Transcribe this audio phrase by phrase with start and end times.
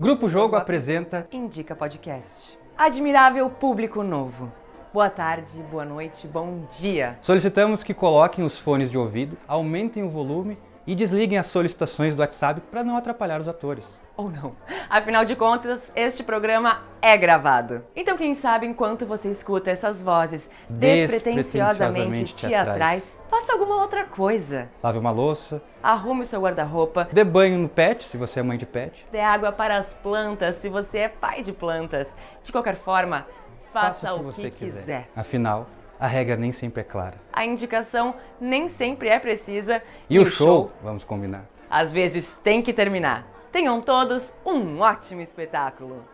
[0.00, 2.56] Grupo Jogo apresenta Indica Podcast.
[2.76, 4.52] Admirável público novo.
[4.94, 7.18] Boa tarde, boa noite, bom dia.
[7.20, 10.56] Solicitamos que coloquem os fones de ouvido, aumentem o volume
[10.86, 13.84] e desliguem as solicitações do WhatsApp para não atrapalhar os atores.
[14.18, 14.56] Ou não.
[14.90, 17.84] Afinal de contas, este programa é gravado.
[17.94, 24.68] Então, quem sabe, enquanto você escuta essas vozes despretensiosamente Despretensiosamente teatrais, faça alguma outra coisa.
[24.82, 28.58] Lave uma louça, Arrume o seu guarda-roupa, dê banho no pet, se você é mãe
[28.58, 29.06] de pet.
[29.12, 32.16] dê água para as plantas se você é pai de plantas.
[32.42, 33.24] De qualquer forma,
[33.72, 35.08] faça, o que, quiser.
[35.14, 35.68] Afinal,
[36.00, 37.14] a regra nem sempre é clara.
[37.32, 41.44] A indicação nem sempre é precisa E, o show, vamos combinar.
[41.70, 43.37] às vezes tem que terminar.
[43.58, 46.04] Tenham todos um ótimo espetáculo.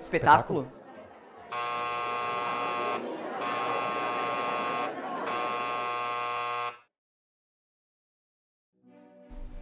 [0.00, 0.68] Espetáculo?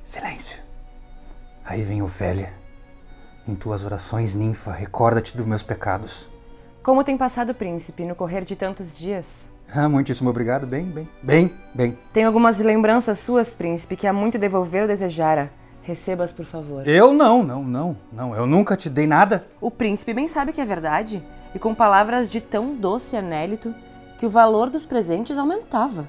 [0.05, 0.62] Silêncio.
[1.65, 2.52] Aí vem Ofélia.
[3.49, 6.30] Em tuas orações, ninfa, recorda-te dos meus pecados.
[6.83, 9.51] Como tem passado, príncipe, no correr de tantos dias?
[9.74, 10.66] Ah, muitíssimo obrigado.
[10.66, 11.99] Bem, bem, bem, bem.
[12.13, 15.51] Tenho algumas lembranças suas, príncipe, que há muito devolver ou desejara.
[15.85, 16.87] Receba-as, por favor.
[16.88, 18.35] Eu não, não, não, não.
[18.35, 19.46] Eu nunca te dei nada.
[19.60, 21.23] O príncipe bem sabe que é verdade,
[21.54, 23.74] e com palavras de tão doce anélito
[24.18, 26.09] que o valor dos presentes aumentava.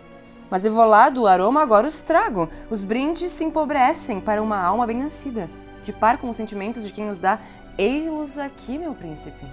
[0.49, 2.49] Mas evolado o aroma agora os trago.
[2.69, 5.49] Os brindes se empobrecem para uma alma bem nascida,
[5.83, 7.39] de par com os sentimentos de quem os dá.
[7.77, 9.45] Ei-los aqui, meu príncipe.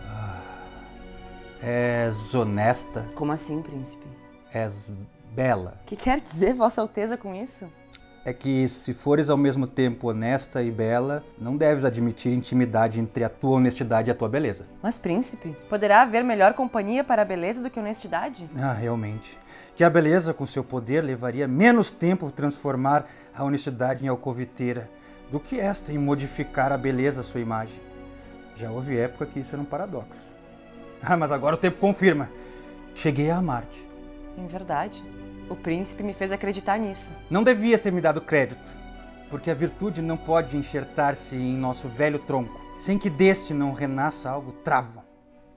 [1.60, 4.06] És honesta, Como assim, príncipe?
[4.52, 4.92] és
[5.34, 5.74] bela.
[5.82, 7.66] O que quer dizer Vossa Alteza com isso?
[8.24, 13.24] É que se fores ao mesmo tempo honesta e bela, não deves admitir intimidade entre
[13.24, 14.64] a tua honestidade e a tua beleza.
[14.80, 18.48] Mas, príncipe, poderá haver melhor companhia para a beleza do que honestidade?
[18.56, 19.36] Ah, realmente.
[19.74, 24.88] Que a beleza, com seu poder, levaria menos tempo transformar a honestidade em alcoviteira
[25.28, 27.80] do que esta em modificar a beleza à sua imagem.
[28.54, 30.20] Já houve época que isso era um paradoxo.
[31.02, 32.30] Ah, mas agora o tempo confirma.
[32.94, 33.84] Cheguei a amar-te.
[34.38, 35.02] Em verdade,
[35.52, 37.14] o príncipe me fez acreditar nisso.
[37.30, 38.74] Não devia ter me dado crédito,
[39.28, 44.30] porque a virtude não pode enxertar-se em nosso velho tronco, sem que deste não renasça
[44.30, 45.04] algo travo.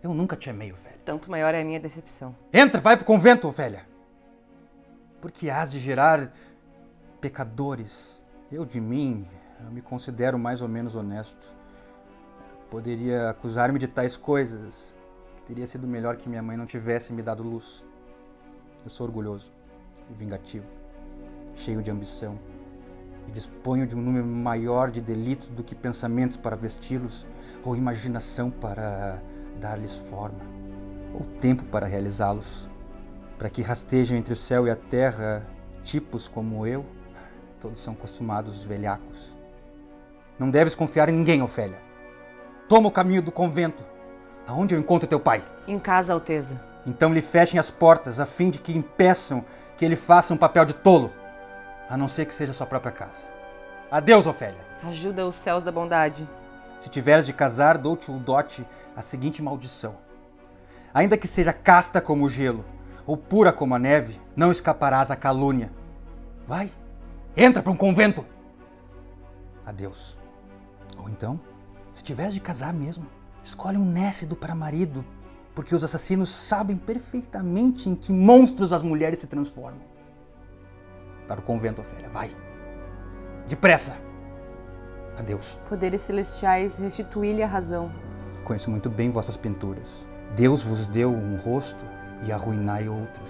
[0.03, 0.95] Eu nunca te amei, velho.
[1.05, 2.35] Tanto maior é a minha decepção.
[2.51, 3.87] Entra, vai pro convento, velha.
[5.21, 6.31] Porque hás de gerar
[7.21, 8.21] pecadores.
[8.51, 9.25] Eu de mim,
[9.63, 11.47] eu me considero mais ou menos honesto.
[12.69, 14.93] Poderia acusar-me de tais coisas,
[15.37, 17.83] que teria sido melhor que minha mãe não tivesse me dado luz.
[18.83, 19.54] Eu sou orgulhoso
[20.09, 20.65] e vingativo,
[21.55, 22.37] cheio de ambição,
[23.27, 27.25] e disponho de um número maior de delitos do que pensamentos para vesti-los,
[27.63, 29.21] ou imaginação para
[29.59, 30.39] dar-lhes forma,
[31.13, 32.69] ou tempo para realizá-los
[33.37, 35.45] para que rastejam entre o céu e a terra
[35.83, 36.85] tipos como eu,
[37.61, 39.33] todos são costumados velhacos.
[40.39, 41.77] Não deves confiar em ninguém, Ofélia.
[42.67, 43.83] Toma o caminho do convento,
[44.47, 45.43] aonde eu encontro teu pai.
[45.67, 46.59] Em casa, Alteza.
[46.85, 49.45] Então lhe fechem as portas, a fim de que impeçam
[49.77, 51.11] que ele faça um papel de tolo,
[51.89, 53.35] a não ser que seja sua própria casa.
[53.91, 54.59] Adeus, Ofélia.
[54.83, 56.27] Ajuda os céus da bondade.
[56.79, 58.65] Se tiveres de casar, dou-te o dote
[58.95, 59.95] a seguinte maldição.
[60.93, 62.63] Ainda que seja casta como o gelo,
[63.05, 65.71] ou pura como a neve, não escaparás à calúnia.
[66.47, 66.71] Vai,
[67.35, 68.25] entra para um convento.
[69.65, 70.17] Adeus.
[70.97, 71.39] Ou então,
[71.93, 73.05] se tiveres de casar mesmo,
[73.43, 75.03] escolhe um nécido para marido,
[75.55, 79.81] porque os assassinos sabem perfeitamente em que monstros as mulheres se transformam.
[81.27, 82.29] Para o convento, Ofélia, vai.
[83.47, 83.97] Depressa.
[85.17, 85.57] Adeus.
[85.69, 87.89] Poderes celestiais, restituí-lhe a razão.
[88.43, 89.87] Conheço muito bem vossas pinturas.
[90.35, 91.85] Deus vos deu um rosto
[92.25, 93.29] e arruinai outros.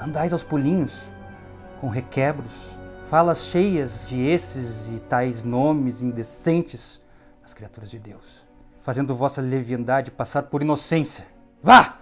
[0.00, 1.00] Andais aos pulinhos,
[1.80, 2.52] com requebros,
[3.08, 7.00] falas cheias de esses e tais nomes indecentes
[7.44, 8.46] às criaturas de Deus,
[8.80, 11.26] fazendo vossa leviandade passar por inocência.
[11.62, 11.98] Vá!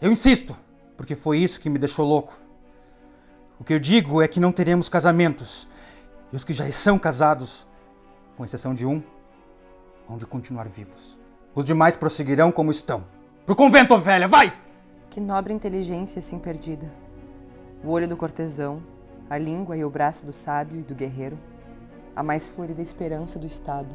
[0.00, 0.56] Eu insisto,
[0.96, 2.36] porque foi isso que me deixou louco.
[3.58, 5.68] O que eu digo é que não teremos casamentos,
[6.32, 7.66] e os que já são casados,
[8.36, 9.02] com exceção de um,
[10.08, 11.16] hão de continuar vivos.
[11.54, 13.04] Os demais prosseguirão como estão.
[13.46, 14.52] Pro convento, velha, vai!
[15.08, 16.90] Que nobre inteligência assim perdida.
[17.84, 18.82] O olho do cortesão,
[19.30, 21.38] a língua e o braço do sábio e do guerreiro,
[22.16, 23.94] a mais florida esperança do Estado,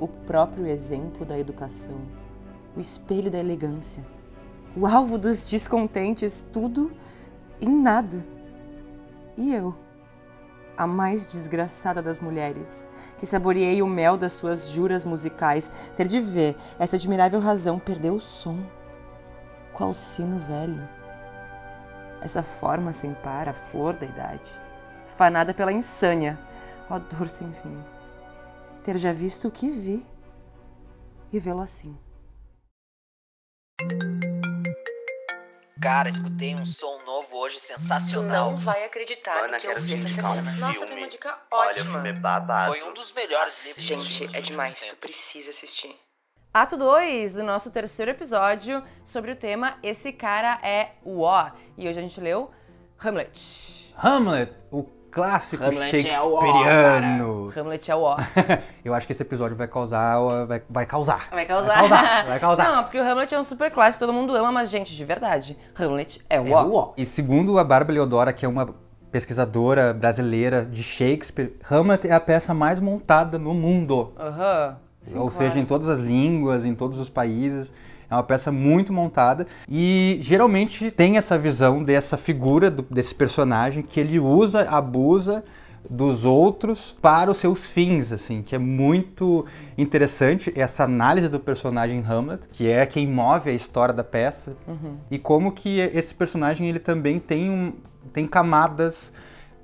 [0.00, 1.94] o próprio exemplo da educação,
[2.76, 4.04] o espelho da elegância,
[4.76, 6.90] o alvo dos descontentes, tudo
[7.60, 8.24] em nada.
[9.36, 9.74] E eu,
[10.76, 12.88] a mais desgraçada das mulheres,
[13.18, 18.10] que saboreei o mel das suas juras musicais, ter de ver essa admirável razão perder
[18.10, 18.58] o som
[19.80, 20.86] qual sino velho.
[22.20, 24.50] Essa forma sem par, a flor da idade,
[25.06, 26.38] fanada pela insânia,
[26.90, 27.82] ó dor sem fim.
[28.80, 30.06] Ter já visto o que vi
[31.32, 31.96] e vê-lo assim.
[35.80, 38.50] Cara, escutei um som novo hoje sensacional.
[38.50, 40.56] Não vai acreditar Mana, no que eu vi essa indicar um semana.
[40.58, 41.92] Nossa, tem uma dica Olha, o ótima.
[41.92, 42.72] filme é babado.
[42.72, 45.98] Foi um dos melhores livros Gente, é demais, tu precisa assistir.
[46.52, 51.50] Ato 2 do nosso terceiro episódio sobre o tema Esse cara é o ó.
[51.78, 52.50] E hoje a gente leu
[52.98, 53.94] Hamlet.
[53.96, 56.38] Hamlet, o clássico Hamlet é o.
[57.56, 58.16] Hamlet é o ó.
[58.84, 60.18] Eu acho que esse episódio vai causar.
[60.46, 61.28] Vai, vai causar.
[61.30, 61.74] Vai causar.
[61.74, 62.26] Vai causar.
[62.26, 62.72] Vai causar.
[62.76, 65.56] Não, porque o Hamlet é um super clássico, todo mundo ama, mas, gente, de verdade,
[65.78, 66.64] Hamlet é o É ó.
[66.64, 66.92] o ó.
[66.96, 68.68] E segundo a Bárbara Leodora, que é uma
[69.10, 74.12] pesquisadora brasileira de Shakespeare, Hamlet é a peça mais montada no mundo.
[74.18, 74.76] Aham.
[75.02, 75.34] Sim, Ou claro.
[75.36, 77.72] seja, em todas as línguas, em todos os países.
[78.10, 83.82] É uma peça muito montada e geralmente tem essa visão dessa figura, do- desse personagem
[83.82, 85.44] que ele usa, abusa
[85.88, 89.46] dos outros para os seus fins, assim, que é muito
[89.78, 94.54] interessante essa análise do personagem Hamlet, que é quem move a história da peça
[95.10, 97.72] e como que esse personagem ele também tem um,
[98.12, 99.12] tem camadas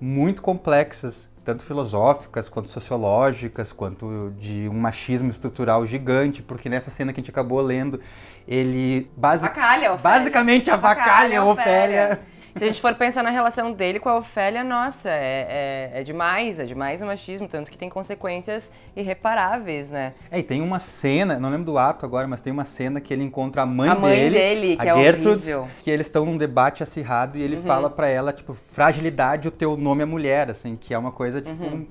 [0.00, 7.12] muito complexas, tanto filosóficas quanto sociológicas, quanto de um machismo estrutural gigante, porque nessa cena
[7.12, 8.00] que a gente acabou lendo,
[8.48, 10.18] ele basi Avacalha, Ofélia.
[10.18, 12.20] basicamente avacalha a Ofélia.
[12.56, 16.02] Se a gente for pensar na relação dele com a Ofélia, nossa, é, é, é
[16.02, 20.14] demais, é demais o machismo, tanto que tem consequências irreparáveis, né?
[20.30, 23.12] É, e tem uma cena, não lembro do ato agora, mas tem uma cena que
[23.12, 25.60] ele encontra a mãe A mãe dele, dele, que a é Gertrude, horrível.
[25.62, 25.68] Uhum.
[25.82, 29.76] que eles estão num debate acirrado e ele fala pra ela, tipo, fragilidade, o teu
[29.76, 31.86] nome é mulher, assim, que é uma coisa, tipo, Uhum.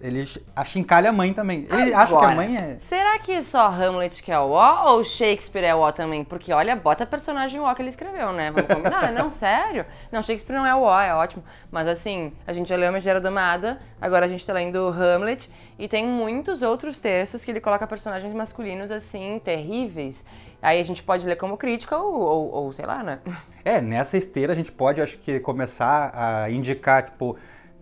[0.00, 1.66] Ele achincalha a mãe também.
[1.70, 2.76] Ele acha que a Agora, mãe é...
[2.78, 6.24] Será que só Hamlet que é o ó ou Shakespeare é o ó também?
[6.24, 8.50] Porque olha, bota personagem ó que ele escreveu, né?
[8.50, 9.10] Vamos combinar?
[9.12, 9.86] não, sério?
[10.12, 11.42] Não, Shakespeare não é o ó, é ótimo.
[11.70, 15.88] Mas assim, a gente já leu Megera Domada, agora a gente tá lendo Hamlet, e
[15.88, 20.24] tem muitos outros textos que ele coloca personagens masculinos assim, terríveis.
[20.60, 23.20] Aí a gente pode ler como crítica ou, ou, ou sei lá, né?
[23.64, 27.36] É, nessa esteira a gente pode, acho que, começar a indicar, tipo,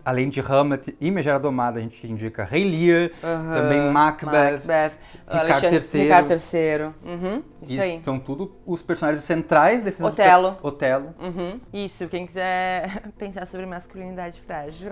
[0.05, 3.09] além de Hamlet e Megera Domada, a gente indica Rei Lear,
[3.53, 4.93] também Macbeth, Macbeth,
[5.27, 6.03] Ricardo III.
[6.03, 6.85] Ricardo III.
[7.03, 7.99] Uhum, isso e aí.
[8.03, 10.01] são tudo os personagens centrais desses...
[10.01, 10.57] Otelo.
[10.61, 11.15] Otelo.
[11.19, 11.59] Uhum.
[11.73, 14.91] Isso, quem quiser pensar sobre masculinidade frágil,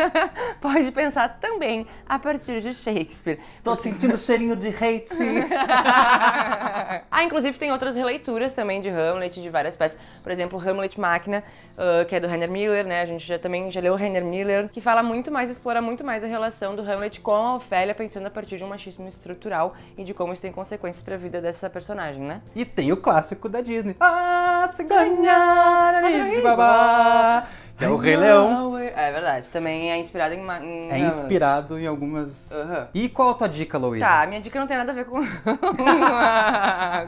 [0.60, 3.38] pode pensar também a partir de Shakespeare.
[3.64, 5.16] Tô sentindo cheirinho de hate.
[7.10, 9.98] ah, inclusive tem outras releituras também de Hamlet, de várias peças.
[10.22, 11.42] Por exemplo, Hamlet Máquina,
[11.78, 13.00] ah, que é do Rainer Miller, né?
[13.00, 14.41] A gente já também já leu Rainer Miller,
[14.72, 18.26] que fala muito mais, explora muito mais a relação do Hamlet com a Ofélia, pensando
[18.26, 21.68] a partir de um machismo estrutural e de como isso tem consequências pra vida dessa
[21.68, 22.42] personagem, né?
[22.54, 23.96] E tem o clássico da Disney.
[24.00, 27.46] Ah, se ganhar, Alice Babá.
[27.82, 28.78] Que é o Rei Leão.
[28.78, 32.50] É verdade, também é inspirado em, em É inspirado em algumas...
[32.52, 32.88] Aham.
[32.94, 34.04] E qual a tua dica, Louise?
[34.04, 35.18] Tá, minha dica não tem nada a ver com,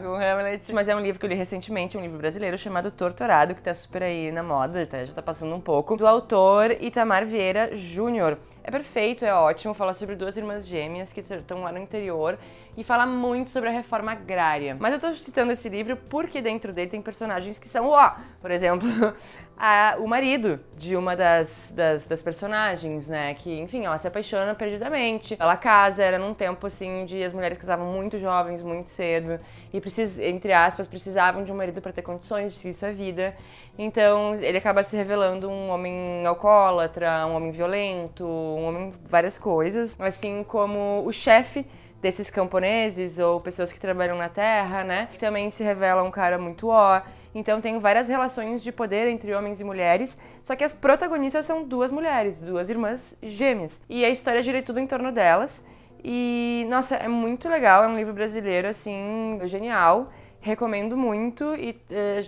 [0.03, 3.53] com Hamlet, mas é um livro que eu li recentemente, um livro brasileiro chamado Torturado,
[3.55, 7.25] que tá super aí na moda, tá- já tá passando um pouco, do autor Itamar
[7.25, 8.37] Vieira Júnior.
[8.63, 12.37] É perfeito, é ótimo, fala sobre duas irmãs gêmeas que estão lá no interior
[12.75, 14.75] e fala muito sobre a reforma agrária.
[14.79, 18.49] Mas eu tô citando esse livro porque dentro dele tem personagens que são, ó, por
[18.49, 18.87] exemplo,
[19.57, 23.33] a- o marido de uma das, das, das personagens, né?
[23.33, 25.35] Que, enfim, ela se apaixona perdidamente.
[25.39, 29.39] Ela casa, era num tempo assim de as mulheres casavam muito jovens, muito cedo,
[29.73, 33.35] e precis, entre aspas, precisavam de um marido para ter condições de seguir sua vida.
[33.77, 39.99] Então ele acaba se revelando um homem alcoólatra, um homem violento, um homem várias coisas,
[39.99, 41.65] assim como o chefe
[42.01, 45.07] desses camponeses ou pessoas que trabalham na terra, né?
[45.11, 47.01] Que também se revela um cara muito ó.
[47.35, 51.65] Então tem várias relações de poder entre homens e mulheres, só que as protagonistas são
[51.65, 53.83] duas mulheres, duas irmãs gêmeas.
[53.89, 55.65] E a história gira tudo em torno delas.
[56.01, 60.13] E, nossa, é muito legal, é um livro brasileiro, assim, genial.
[60.39, 61.73] Recomendo muito e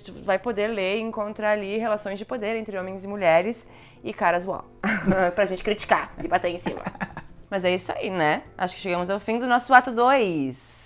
[0.04, 3.70] tu vai poder ler e encontrar ali relações de poder entre homens e mulheres
[4.04, 4.66] e caras uau.
[5.36, 6.82] pra gente criticar e bater em cima.
[7.50, 8.42] Mas é isso aí, né?
[8.58, 10.77] Acho que chegamos ao fim do nosso ato 2.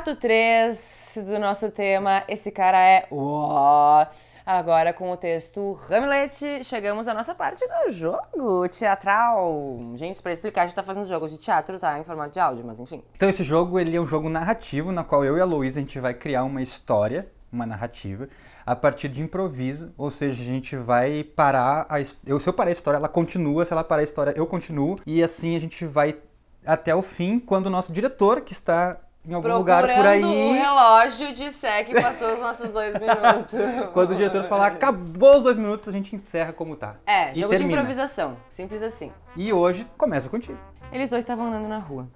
[0.00, 4.06] Ato 3 do nosso tema, esse cara é uó.
[4.46, 9.78] Agora com o texto Hamlet, chegamos à nossa parte do jogo teatral.
[9.96, 11.98] Gente, pra explicar, a gente tá fazendo jogos de teatro, tá?
[11.98, 13.04] Em formato de áudio, mas enfim.
[13.14, 15.82] Então esse jogo ele é um jogo narrativo na qual eu e a Luísa a
[15.82, 18.26] gente vai criar uma história, uma narrativa
[18.64, 22.70] a partir de improviso, ou seja, a gente vai parar a eu se eu parar
[22.70, 25.84] a história, ela continua, se ela parar a história, eu continuo e assim a gente
[25.84, 26.16] vai
[26.64, 30.22] até o fim, quando o nosso diretor, que está em algum lugar por aí.
[30.22, 33.58] o relógio disser que passou os nossos dois minutos.
[33.92, 36.96] Quando o diretor falar, acabou os dois minutos, a gente encerra como tá.
[37.06, 38.36] É, jogo de improvisação.
[38.48, 39.12] Simples assim.
[39.36, 40.58] E hoje começa contigo.
[40.92, 42.08] Eles dois estavam andando na rua,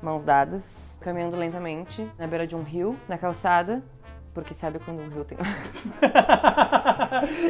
[0.00, 3.82] mãos dadas, caminhando lentamente, na beira de um rio, na calçada,
[4.34, 5.38] porque sabe quando o rio tem.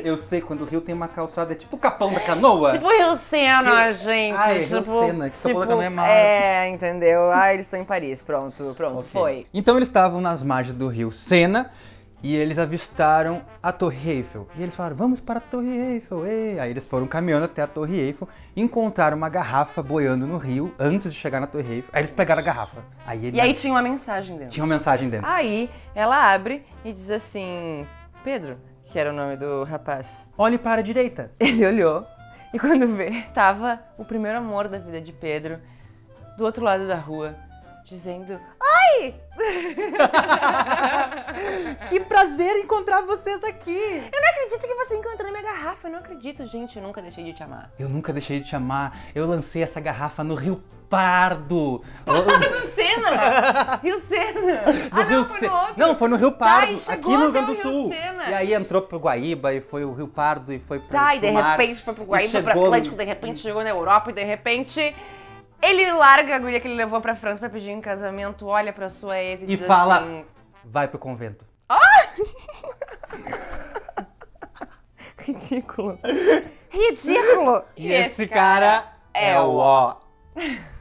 [0.04, 2.72] Eu sei, quando o rio tem uma calçada, é tipo o capão da canoa.
[2.72, 4.36] tipo Rio Sena, Que- gente.
[4.36, 6.08] Ah, é Rio tipo, Sena, que Capão da Canoa é mar.
[6.08, 7.30] É, entendeu?
[7.32, 8.22] Ah, eles estão em Paris.
[8.22, 9.10] Pronto, pronto, Ok.
[9.12, 9.46] foi.
[9.54, 11.70] Então eles estavam nas margens do rio Sena
[12.22, 14.46] e eles avistaram a Torre Eiffel.
[14.56, 16.26] E eles falaram, vamos para a Torre Eiffel.
[16.26, 20.74] ê." Aí eles foram caminhando até a Torre Eiffel, encontraram uma garrafa boiando no rio
[20.78, 21.90] antes de chegar na Torre Eiffel.
[21.92, 22.82] Aí eles pegaram a garrafa.
[23.06, 24.52] Aí E aí tinha uma mensagem dentro.
[24.52, 25.26] tinha uma mensagem dentro.
[25.28, 27.86] Aí ela abre e diz assim:
[28.22, 30.28] Pedro, que era o nome do rapaz.
[30.38, 31.30] Olhe para a direita.
[31.40, 32.06] Ele olhou
[32.54, 35.58] e quando vê, tava o primeiro amor da vida de Pedro
[36.36, 37.34] do outro lado da rua,
[37.84, 38.38] dizendo:
[38.82, 39.14] Ai!
[41.88, 43.78] que prazer encontrar vocês aqui.
[44.12, 45.88] Eu não acredito que você encontrou minha garrafa.
[45.88, 46.76] Eu não acredito, gente.
[46.76, 47.70] Eu nunca deixei de te amar.
[47.78, 48.96] Eu nunca deixei de te amar.
[49.14, 51.82] Eu lancei essa garrafa no Rio Pardo.
[52.06, 53.80] Rio Sena!
[53.82, 54.62] Rio Sena!
[54.90, 55.74] ah, No não, Rio foi Se- no outro.
[55.76, 57.88] Não, foi no Rio Tá, Pardo, e aqui no Rio Grande do Sul.
[57.88, 58.30] Sena.
[58.30, 61.20] E aí entrou pro Guaíba e foi o Rio Pardo e foi pro Tá, e
[61.20, 61.58] de pro mar.
[61.58, 64.94] repente foi pro Guaíba, pro chegou- Atlântico, de repente chegou na Europa e de repente
[65.62, 68.88] ele larga a guria que ele levou pra França pra pedir em casamento, olha pra
[68.88, 70.24] sua ex e, E diz fala, assim...
[70.64, 71.44] vai pro convento.
[75.18, 75.98] Ridículo.
[76.70, 77.62] Ridículo!
[77.76, 79.96] E esse cara é o ó.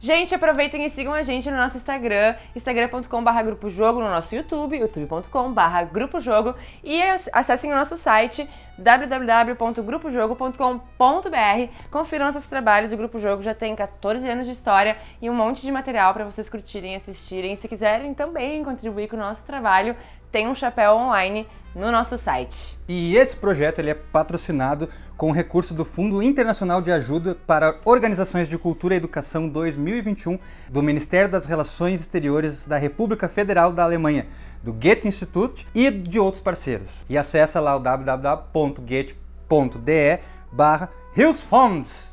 [0.00, 4.78] Gente, aproveitem e sigam a gente no nosso Instagram, instagram.com.br Grupo Jogo, no nosso YouTube,
[4.78, 6.54] youtube.com.br Grupo Jogo
[6.84, 11.72] e ac- acessem o nosso site www.grupojogo.com.br.
[11.90, 15.62] Confiram nossos trabalhos, o Grupo Jogo já tem 14 anos de história e um monte
[15.62, 17.56] de material para vocês curtirem e assistirem.
[17.56, 19.96] Se quiserem também contribuir com o nosso trabalho,
[20.30, 22.78] tem um chapéu online no nosso site.
[22.88, 28.48] E esse projeto ele é patrocinado com recurso do Fundo Internacional de Ajuda para Organizações
[28.48, 30.38] de Cultura e Educação 2021
[30.70, 34.26] do Ministério das Relações Exteriores da República Federal da Alemanha,
[34.62, 36.90] do Goethe Institut e de outros parceiros.
[37.08, 40.18] E acessa lá o www.goethe.de
[40.52, 42.08] barra Hilfsfonds.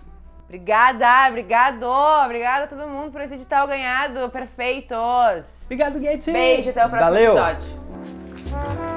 [0.45, 5.63] Obrigada, obrigado, obrigada a todo mundo por esse edital ganhado, perfeitos!
[5.65, 6.31] Obrigado, Goethe!
[6.31, 7.35] Beijo, até o próximo Valeu.
[7.37, 8.94] episódio.